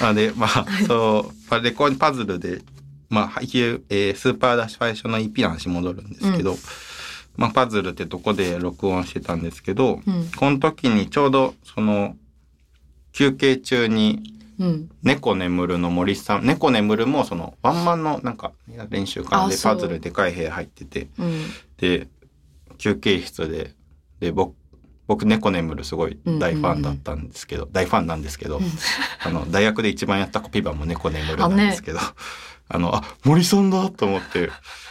[0.00, 2.62] あでまあそうまあレコーディパズルで
[3.10, 6.56] まあえースーパーダッシュ最初の EP の話に戻るんですけど、
[7.36, 10.30] まあパズルってとこで録音してたんですけど、うん。
[10.36, 12.14] この時にちょうどその
[13.10, 14.88] 休憩中にうん。
[15.02, 18.52] 猫眠るの森さん猫眠るもそのワンマンのなんか
[18.88, 21.42] 練習会でパズルでかい部屋入っててうん。
[21.78, 22.06] で
[22.78, 23.74] 休憩室で
[24.20, 24.54] で僕
[25.06, 28.58] 僕猫眠るすごい大ファンだったんですけど、大ファンなんですけど、
[29.22, 31.98] あの大学で一番やったコピーバンも猫眠るなんですけど
[32.68, 34.50] あ,、のあ森さんだと思って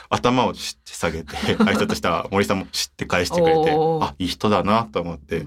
[0.10, 5.46] 頭をシッて下げて 挨拶したら森さんもシッて返してくれてあいい人だなと思って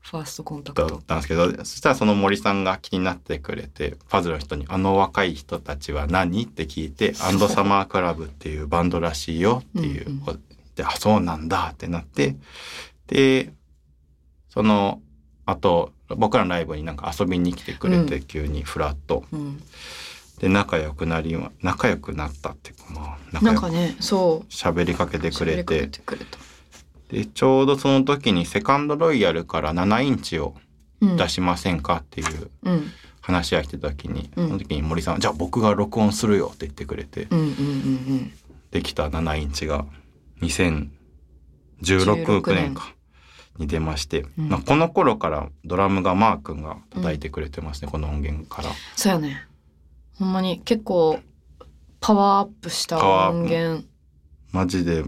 [0.00, 0.98] ファーストコンタクだっト。
[0.98, 10.40] たんですけどそしたらその森さんが気になってくれてパズルの人に「あの若い人たちは何?」って聞いて「アンドサマークラブっていうバンドらしいよ」っていううんうんで
[10.82, 12.36] 「あそうなんだ」ってなって
[13.06, 13.52] で
[14.48, 15.00] その
[15.44, 19.24] あと僕らのライブになんか遊びに来てくれて、急にフラッと。
[19.32, 19.62] うん、
[20.38, 23.18] で仲良くなりま仲良くなったっていうかま
[23.66, 24.50] あねそう。
[24.50, 25.90] 喋りかけてくれて。
[27.10, 30.54] でちょうどその時にセカンドロイヤルから7インチを
[31.00, 31.16] うん。
[31.16, 32.90] 出しませんかっていううん。
[33.20, 34.46] 話が来てた時に、うん。
[34.48, 37.28] その時に森さんはじゃあ僕が録音するよ」って言ってくれて、
[38.70, 39.86] できた7インチが
[40.42, 42.94] 2016年か。
[43.58, 44.48] に出まして、うん。
[44.48, 48.70] まあ、この頃からドラムがマー君が叩いてくれてますね、この音源から。
[48.96, 49.46] そうやね。
[50.18, 51.18] ほんまに結構
[52.00, 53.84] パワーアップした音源。
[54.52, 55.04] マジで。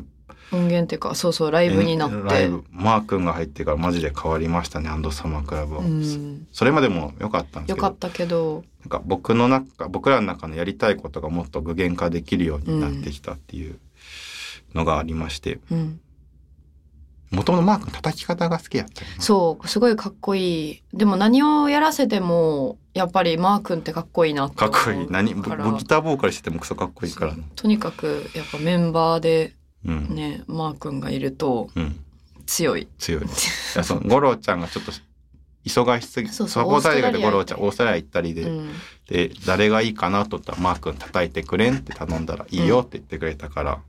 [0.53, 2.17] 音源っていうかそうそうライブになって。
[2.23, 2.65] ライブ。
[2.71, 6.47] マー君が入ってからマジで変わりましたねアンドサマークラブは、うん。
[6.53, 7.87] それまでも良かったんですけど。
[7.87, 8.63] よかったけど。
[8.81, 13.79] なんか僕の中僕らの中のやりたいことがもっと具現化できるようになってきたっていう
[14.75, 16.01] のがありましてうん。
[17.31, 20.83] もともとマー君叩き方が好きやったそうすごいかっこいい。
[20.93, 25.07] でも何をやらせてもやっぱりマー君ってかっこいいなとかっこいい。
[25.11, 27.35] 何ギターボーカルしててもクソかっこいいから。
[27.57, 31.99] とにかくやっぱメンバーでうん、ねマー君がいるとうん、
[32.47, 32.89] 強い。
[32.99, 33.23] 強い。
[33.23, 33.27] い
[33.75, 34.93] やその五郎ちゃんがちょっと
[35.65, 37.19] 忙しすぎそうそうサポーター以外で。
[37.19, 38.71] 五郎ちゃんオーストラリア行ったりで、うん。
[39.09, 43.81] で誰がいいかなと思ったらマー君叩いてくれんって頼んだらいいよって言ってくれたから、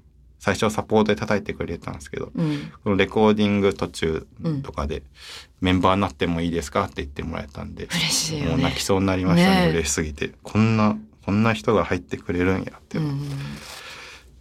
[0.46, 2.72] 最初サポートで叩いてくれたんですけどうん。
[2.84, 5.02] このレコーディング途中うんとかで、
[5.60, 9.68] メンバーになってもいいですかって言ってもらえたんで、嬉しいよもう泣ねきそうになりましたねね。
[9.70, 10.34] え嬉しすぎて。
[10.44, 13.28] こんなこんな人が入ってくれるんやって、うん。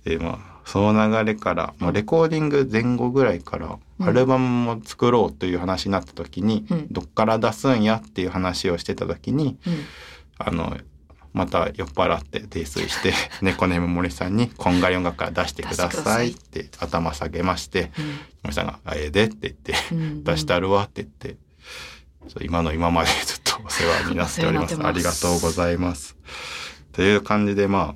[0.05, 4.07] でまあその流れから、まあ、レコーディング前後ぐらいからうん。
[4.07, 6.87] アルバムも作ろうという話になった時に、うん。
[6.90, 9.75] どっから出すんやっていう話をしてた時にうん。
[10.37, 10.77] あの
[11.35, 17.90] また酔っ払って泥酔して 猫ネーム森さんに「こんがり音楽から出してください」って頭下げまして
[18.44, 21.37] 森さんが「あええで」って言ってうんうん出してあるわって言って、
[22.40, 24.81] 今の今までずっとお世話になっております。
[24.81, 26.16] ありがとうございます。
[26.92, 27.94] という感じで、まあ、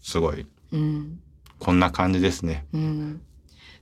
[0.00, 1.18] すごい、うん
[1.58, 2.66] こんな感じですね。
[2.72, 3.20] うん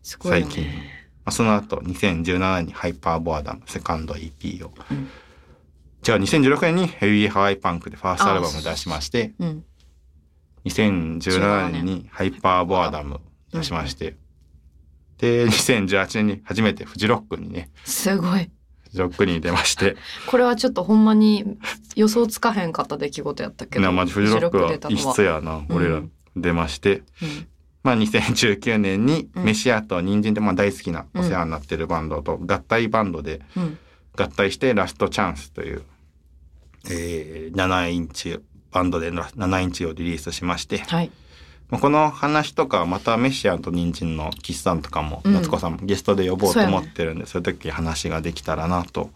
[0.03, 0.65] すごいよ最近。
[0.65, 4.75] まねあ、その後、2017年にハイパーボアダム、セカンド EP を。
[4.91, 5.09] うん
[6.03, 9.65] じゃあ、2016年にヘビーハワイパンクでファーストアルバムを出しまして、うん。
[10.65, 13.21] 2017年にハイパーボアダム
[13.53, 14.17] 出しまして、
[15.19, 18.51] で、2018年に初めてフジロックにね、すごい。
[18.83, 21.59] フジロックに出まして、 これはちょっとほんまに
[21.97, 25.97] 予想つかへんかった出来事やったけどなまじフジロックはフジロック出たの異質やな、俺ら。
[25.97, 27.49] うん出まして、うん。
[27.83, 29.45] まあ2019年にうん。
[29.45, 33.79] メシアと人参でまあ大好きなお世話になってるバンドと合体バンドでうん
[34.23, 35.83] 合体してラストチャンスという、
[36.91, 38.39] えー7インチ
[38.73, 41.11] バンドで7インチをリリースしまして、はい。
[41.69, 45.35] まあこの話とかまたメシアと人人の岸さんとかもうん。
[45.35, 49.11] 夏子さんもゲストで呼ぼうと思ってるんで、そういう時話ができたらなと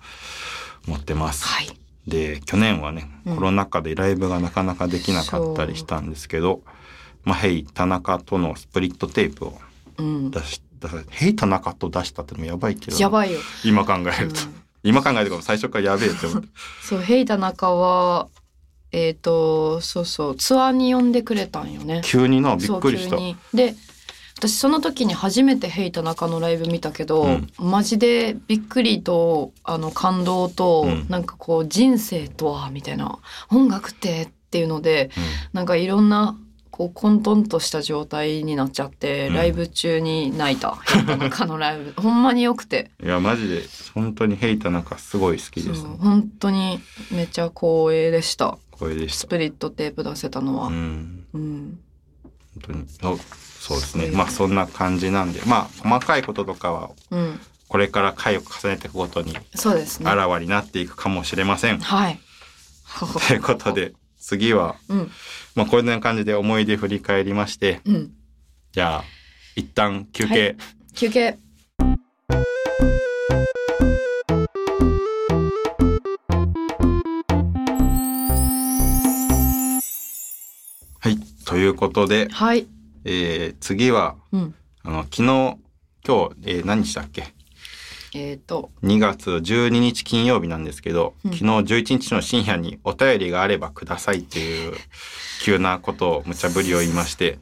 [0.86, 1.44] 思ってます。
[1.46, 1.68] はい。
[2.06, 3.36] で去年はね、うん。
[3.36, 6.60] コロナ禍でライブがなかなかできなかったりしたんですけど
[7.24, 9.58] 「まあ、ヘイ田中」とのスプリットテープを
[9.98, 10.30] うん。
[10.30, 14.28] 出し出さヘイ田中と出したってのもやばいけどやばいよ、今考えうん。
[14.28, 14.40] ると、
[14.85, 16.49] 今考えると最初からやべえって思って。
[16.83, 18.29] そうヘイ田中は
[18.92, 22.03] えっ、とそうそうツアーに呼んでくれたんよね。
[22.05, 23.16] 急になびっくりした。
[23.53, 23.75] で
[24.37, 27.49] 私その時に初めてヘイ田中のライブ見たけど、うん。
[27.59, 31.07] マジでびっくりとあの感動と、うん。
[31.09, 33.18] なんかこう人生とはみたいな。
[33.51, 35.11] 音楽ってっていうので
[35.53, 36.37] なんかいろんな
[36.76, 39.34] こう混沌とした状態になっちゃって、うん。
[39.34, 40.74] ライブ中に泣いた。
[40.74, 41.94] ヘイ田中のライブ。
[42.02, 42.90] ほんまによくて。
[43.00, 43.62] いやマジで
[43.94, 46.80] 本当にヘイ田中すごい好きです、ね、本当に
[47.12, 48.58] めっちゃ光栄でした。
[48.72, 49.18] これでした。
[49.20, 50.66] スプリットテープ出せたのは。
[50.66, 51.24] うん。
[51.32, 51.78] うん。
[52.24, 52.84] 本当に。
[52.88, 53.20] そう
[53.60, 54.10] そうですね。
[54.10, 55.42] まあそんな感じなんで。
[55.46, 60.10] まあ細かいこととかはうん、これから回を重ねていくごとにそうですね。
[60.10, 61.78] あらわになっていくかもしれません。
[61.78, 62.18] はい。
[63.28, 65.10] ということで次はうん、
[65.54, 68.12] まあこんな感じで思い出振り返りましてうん、
[68.72, 69.04] じゃあ
[69.56, 70.56] 一旦休憩、
[70.94, 71.38] 休憩。
[81.00, 82.66] はいということで、はい。
[83.04, 84.54] えー次はうん。
[84.82, 85.58] あの昨日今
[86.30, 87.34] 日、えー何日だっけ？
[88.14, 94.72] えっ、と、2月12日金曜日なんですけど、うん昨日11日の深夜にお便りがあればくださいっていう
[95.42, 97.38] 急なことを無茶ぶりを言いまして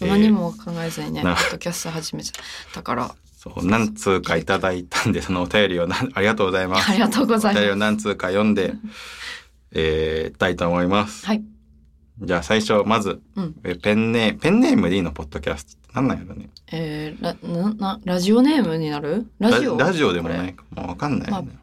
[0.00, 7.78] そんなにも考えずにね、なポッドキャスト始めちゃったから、そう何通かいただいたんでそのお便りをな ありがとうございますありがとうございお便りをます。
[7.80, 8.74] 何通か読んで、
[9.72, 11.24] えー、たいと思います。
[11.24, 11.42] はい。
[12.20, 13.54] じゃあ最初、まず、うん。
[13.64, 16.48] えペンネーム、ペンネームでいいのポッドキャストなんなんやろね。
[16.72, 19.26] えー、ラ、な、な、ラジオネームになる？
[19.38, 19.76] ラジオ？
[19.76, 20.64] ラジオでもないか。
[20.70, 21.48] もうわかんないよね。
[21.52, 21.60] ま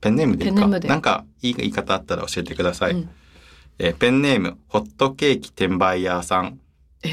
[0.00, 0.60] ペンネームでいいか。
[0.60, 2.92] ペンネームでなんか、いい言い方あったら教えてください。
[2.92, 3.08] うん
[3.78, 6.60] えーペンネーム、ホットケーキ転売ヤーさん。
[7.02, 7.12] えー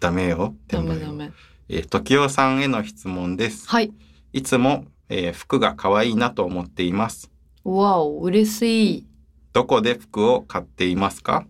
[0.00, 0.54] ダメよ。
[0.68, 1.32] ダメ転売ダメ。
[1.68, 3.68] えー、時代さんへの質問です。
[3.68, 3.92] はい。
[4.32, 7.30] いつも、えー服が可愛いなと思っています。
[7.64, 9.06] わお、嬉しい。
[9.52, 11.46] どこで服を買っていますか？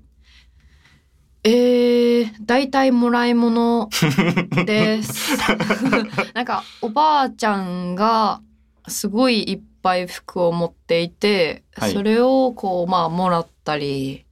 [1.42, 3.88] えー、大体もらい物
[4.66, 5.36] です。
[6.34, 8.42] なんか、おばあちゃんが、
[8.88, 14.24] すごいいっぱい服を持っていて、はいそれをこう、まあ、もらったり、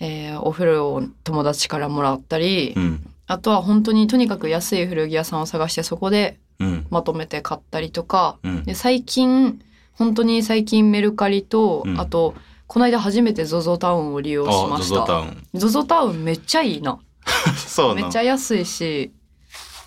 [0.00, 3.06] えーお風呂を友達からもらったり、うん。
[3.26, 6.86] あとは本当にとにかく安い古着屋さんを探してそこでうん。
[6.90, 8.64] まとめて買ったりとか、うん。
[8.64, 9.60] で最近
[9.92, 12.34] 本当に最近メルカリと、うんあと
[12.72, 15.12] この間初めて ZOZO タウンを利用しあ、まし ZOZO タた。
[15.18, 15.46] ウン。
[15.52, 16.98] ZOZO タウンめっちゃいいな。
[17.54, 19.12] そうなめっちゃ安いし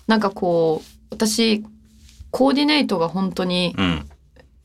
[0.06, 1.64] なんかこう私
[2.30, 4.08] コーディネートが本当にうん。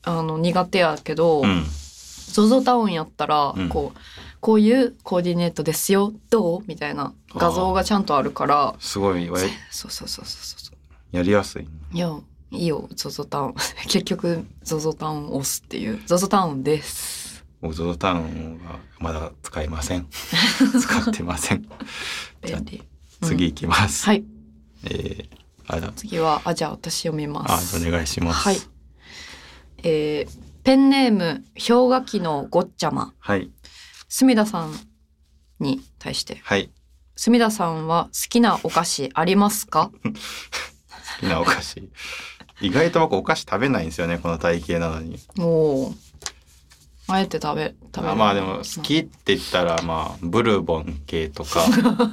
[0.04, 1.62] あの苦手やけど、うん。
[1.62, 3.68] ZOZO タウンやったら、うん。
[3.68, 3.98] こう
[4.40, 6.60] こういうコーディネートですよどう？
[6.68, 8.76] みたいな画像がちゃんとあるから。
[8.78, 11.66] すごい、わそうそうそうそうそうやりやすい。
[11.92, 12.16] いや
[12.52, 13.54] いいよ ZOZO タウン
[13.88, 16.00] 結局 ZOZO タウンを押すっていう。
[16.06, 17.21] ZOZO タウンです
[17.62, 20.06] 僕、ZOZO タウンはまだ使いません。
[20.80, 21.66] 使ってません。
[22.44, 22.60] じゃ
[23.22, 24.04] 次行きます。
[24.04, 24.24] はい
[24.84, 25.28] えー、
[25.68, 28.40] あだ、次はあじゃあ私読みまあ、すお願いします。
[28.40, 28.60] はい。
[29.84, 33.50] えーペンネーム氷河期のごっちゃまはい。
[34.08, 34.72] 隅田さん
[35.58, 36.70] に対してはい。
[37.16, 39.90] 隅田さんは好きなお菓子ありますか？
[40.02, 40.10] 好
[41.20, 41.90] きなお菓子。
[42.60, 45.18] 意外と僕お菓子食べないんですよね、この体型なのに。
[45.40, 45.94] おお
[47.08, 48.10] あえて食べ食べる。
[48.10, 51.64] あまあでも好きって言ったらまあブルボン系とか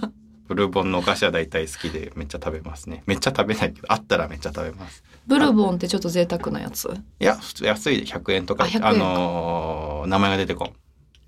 [0.48, 3.04] ブルボンのお菓子は大体好きでめっちゃ食べますね。
[3.06, 5.04] めっちゃ食べないけどあったらめっちゃ食べます。
[5.28, 6.86] ブルボンってちょっと贅沢なやつ？
[7.20, 8.64] いや普通安いで100円とか。
[8.64, 8.94] あ100円か。
[8.94, 10.66] のー名前が出てこ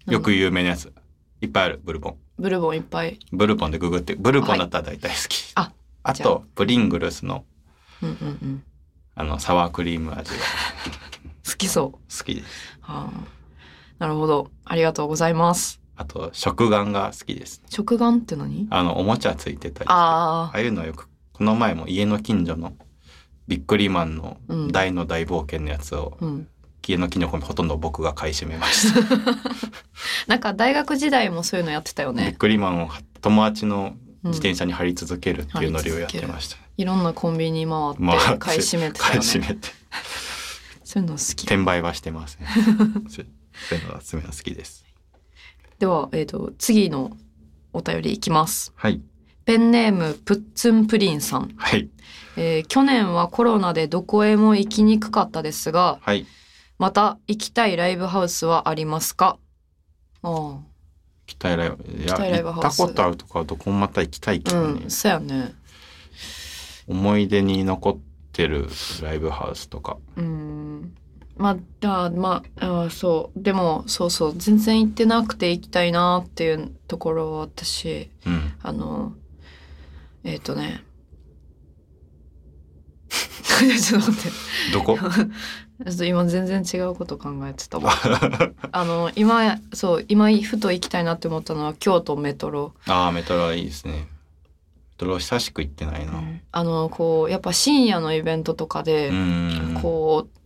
[0.07, 0.11] ん。
[0.11, 0.91] よく有名なやつ。
[1.41, 2.15] いっぱいあるブルボン。
[2.39, 3.19] ブルボンいっぱい。
[3.31, 5.71] ブルボンでググってブルボンだったら大体好き、あ
[6.03, 6.29] あじゃあ。
[6.29, 7.45] とプリングルスの
[8.01, 8.63] うんうんうん。
[9.13, 10.37] あのサワークリーム味が
[11.47, 11.91] 好きそう。
[11.91, 12.47] 好きです。
[12.81, 13.40] はあ
[14.01, 14.49] なるほど。
[14.65, 15.79] ありがとうございます。
[15.95, 17.61] あと食玩が好きです。
[17.69, 18.65] 食玩って何？
[18.71, 22.73] あのおもちゃついてたりあああいうのよくこの前も家の近所の
[23.47, 24.71] ビックリマンのうん。
[24.71, 26.47] 大の大冒険のやつを、あうん。
[26.81, 28.99] 家のキノコにほとんど僕が買い占めました。
[30.25, 32.89] なんか大学時代もそういうのやってたよビッねクリマンを
[33.21, 34.31] 友達のうん。
[34.31, 36.57] 自転車に貼り続けるっていうノリをやってました。
[36.77, 36.85] い。
[36.85, 39.69] ろんなコンビニ回っまあて買い占めてた買い占めて。
[40.83, 41.43] そういうの好き。
[41.43, 42.47] 転売はしてません。
[43.07, 43.27] そう
[43.69, 44.85] そういうのは爪が好きです。
[45.79, 47.15] では、えー、と次の
[47.73, 48.71] お便りいきます。
[48.75, 49.01] はい。
[49.45, 51.89] ペンネームプッツンプリンさん、はい。
[52.37, 56.25] えー去年はコロナでどこへも行きにくかったですがはい。
[56.77, 59.37] また行きたいライブハウスはありますか？
[60.23, 60.63] あ行
[61.25, 62.75] きたいライブいやきたいライブ行ハウス。
[62.75, 65.53] ったことあるとかはどこもまた行きたいけあどね、うんそうやね。
[66.87, 67.97] 思い出に残っ
[68.31, 68.67] てる
[69.01, 69.97] ライブハウスとか。
[70.17, 70.93] うん
[71.41, 78.53] まあだまああそうでもそうそう全然行ってなくて行きたいなっていうところは私うん。
[78.61, 79.13] あの
[80.23, 80.83] えっ、とね
[83.09, 84.37] ちょっと待って
[84.71, 84.97] どこ？
[84.97, 87.91] ちょっと今全然違うこと考えてたわ
[88.71, 93.93] あの今そう今ふと行きたいなって思ったのは京都メトロ、ああ、メトロはいいですね。
[93.93, 94.07] メ
[94.97, 96.21] トロ久しく行ってないな。
[96.51, 99.79] あのこうやっぱ深夜のイベントとかで、うん。
[99.81, 100.40] こう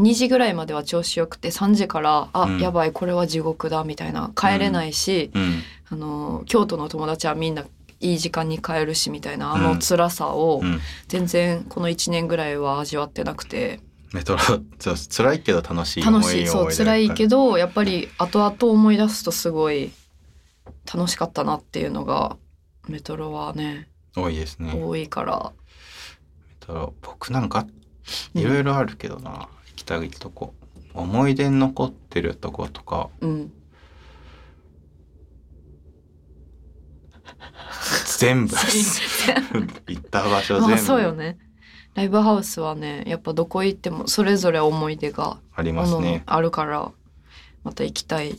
[0.00, 5.62] 2時ぐらいまでは調子よくて3時からあ、うんやばいこれは地獄だみたいな帰れないし、うん。
[5.92, 7.64] あの京都の友達はみんな
[8.00, 10.80] いい時間に帰るしみたいなあうんの辛さをうん。
[11.08, 13.80] 全然この1年ぐらいは味わってなくて
[14.12, 14.40] メトロ、
[15.08, 17.50] 辛いけど楽しい楽しいそう辛いけど。
[17.50, 19.92] どやっぱり後々思い出すとすごい
[20.92, 22.36] 楽しかったなっていうのが
[22.88, 24.74] メトロはね多いですね。
[24.74, 25.52] メ多いから
[26.60, 27.66] トロ、僕なんか、
[28.34, 29.48] いろいろあるけどな。
[29.98, 30.54] 行きたいとこ。
[30.94, 33.52] 思い出に残ってるとことか、うん
[38.18, 38.54] 全部。
[39.86, 40.68] 行った場所全部。
[40.70, 41.38] まあそうよね
[41.94, 46.22] ライブハウスはねやっぱどこ行ってもそれぞれ思い出がありますね。
[46.26, 46.90] あるから
[47.64, 48.36] また行きたいい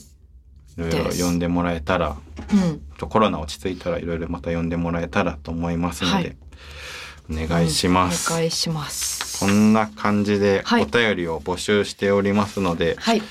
[0.78, 2.18] ろいろ呼んでもらえたら、
[2.52, 6.38] うんコロナ落ち着いたらいろいろまた呼んでもらえたらと思いますので、はい
[7.30, 8.32] お願いします。
[8.32, 10.84] お願いしますこんな感じではい。
[10.84, 13.18] お便りを募集しておりますので、はい。
[13.18, 13.24] よ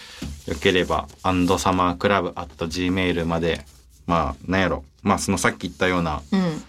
[0.60, 3.64] ければ、アンドサマークラブ at gmail まで、
[4.08, 4.84] まあ、なんやろ。
[5.04, 6.62] まあ、そのさっき言ったような、うん。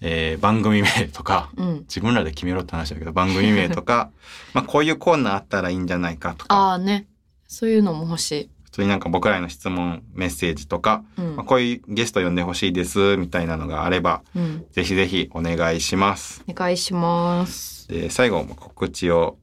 [0.00, 1.78] えー番組名とか、うん。
[1.80, 4.08] 自分らで決めろって話だけど、番組名とか、
[4.54, 7.06] まあ、こういうコーナーあったらいいんじゃないかとあか、あね。
[7.46, 11.36] そういうのも欲し普通になんか僕らへの質問、メッセージとか、いうん。
[11.36, 14.64] まあ、こういうゲスト呼んでほしいです、みたいなのがあれば、うん。
[14.70, 16.44] ぜひぜひお願いします。
[16.48, 17.88] お願いします。
[17.88, 19.38] で、最後も告知を、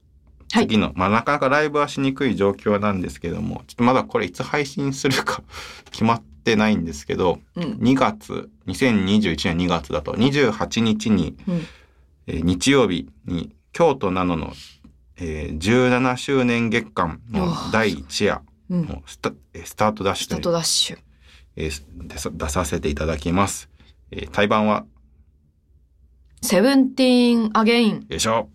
[0.53, 0.67] はい。
[0.67, 5.43] 次の、まあなかなかライブはしにくい状況なんですけども、ちょっとまだこれいつ配信するか
[5.91, 7.63] 決まってないんですけど、うん。
[7.81, 11.61] 2月、2021年2月だと28日に、うん。
[12.27, 14.53] えー日曜日に京都なのの、
[15.17, 20.97] えー17周年月間の第1夜うんのスタ,、えースタートダッシスタートダッシュ
[21.55, 23.69] えー出させていただきます。
[24.11, 24.85] えー対バンは？
[26.41, 28.05] セブンティーンアゲイン。
[28.09, 28.49] よいしょ。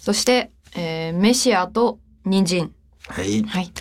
[0.00, 2.72] そして、えーメシアと人参。
[3.08, 3.42] はい。
[3.42, 3.72] はい。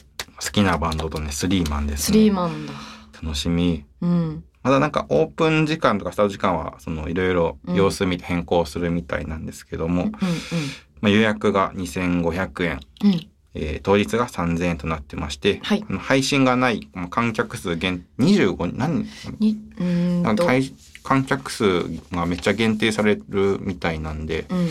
[0.44, 2.18] 好きなバンドとね、スリーマンです、スね。
[2.20, 2.74] リーマンだ。
[3.22, 3.86] 楽しみ。
[4.02, 4.44] うん。
[4.64, 10.20] まだなんかオープン時間とかスタート時間は、そのいろいろうん様子見て変更するみたいなんですけども、うんま
[11.04, 13.31] あ、予約が2500円、うん。
[13.56, 13.62] うん。
[13.62, 19.08] えー当日が3000円となってまして、はい配信がない、まあ観客数限25人、何？
[19.40, 19.58] に、
[21.04, 24.70] 観客数がめっちゃ限定されるみたいなんで、うん。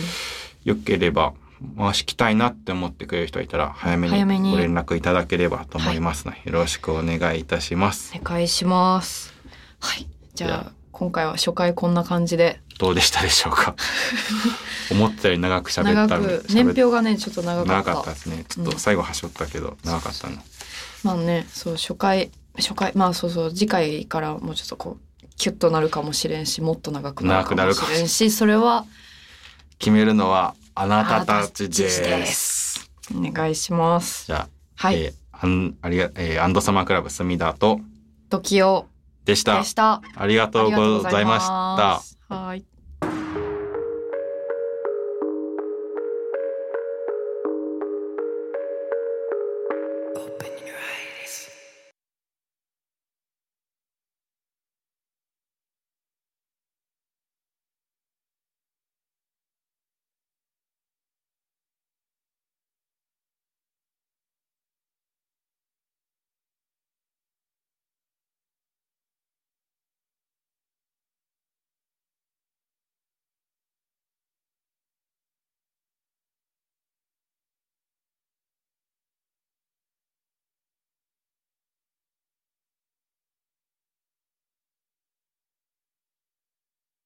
[0.65, 1.33] よければ
[1.77, 8.15] 回しきたいなって思ってくれる人がいたら早めににご連絡いただければと思いますので、よろしくお願いいたします。
[8.19, 9.35] お願いします。
[9.79, 10.07] はい。
[10.35, 12.61] じゃあ、今回は初回こんな感じで。
[12.81, 13.75] どうでしたでしょうか？
[14.91, 16.19] 思ったより長く喋った
[16.53, 17.93] 年表がね、ちょっと長か長った。
[17.95, 18.45] かったですね。
[18.49, 20.37] ちょっと最後はしょったけど、長かったの。
[21.05, 28.87] まあね、そう、初回、初回、まあそうそう、次回からもうちょっとこう、キュッとなるかもしれんし、もっと長くなるかもしれんし、それは
[29.79, 31.91] 決めるのはあなたたちで。
[32.27, 34.25] すお願いします。
[34.27, 35.03] じゃあ、はい。
[35.03, 37.81] えーアンありがえーアンドサマークラブ隅田と
[38.29, 38.87] 時を
[39.25, 39.65] でしたで。
[39.65, 40.03] した。
[40.17, 42.03] ありがとうございました。
[42.03, 42.03] た。
[42.31, 42.67] はい。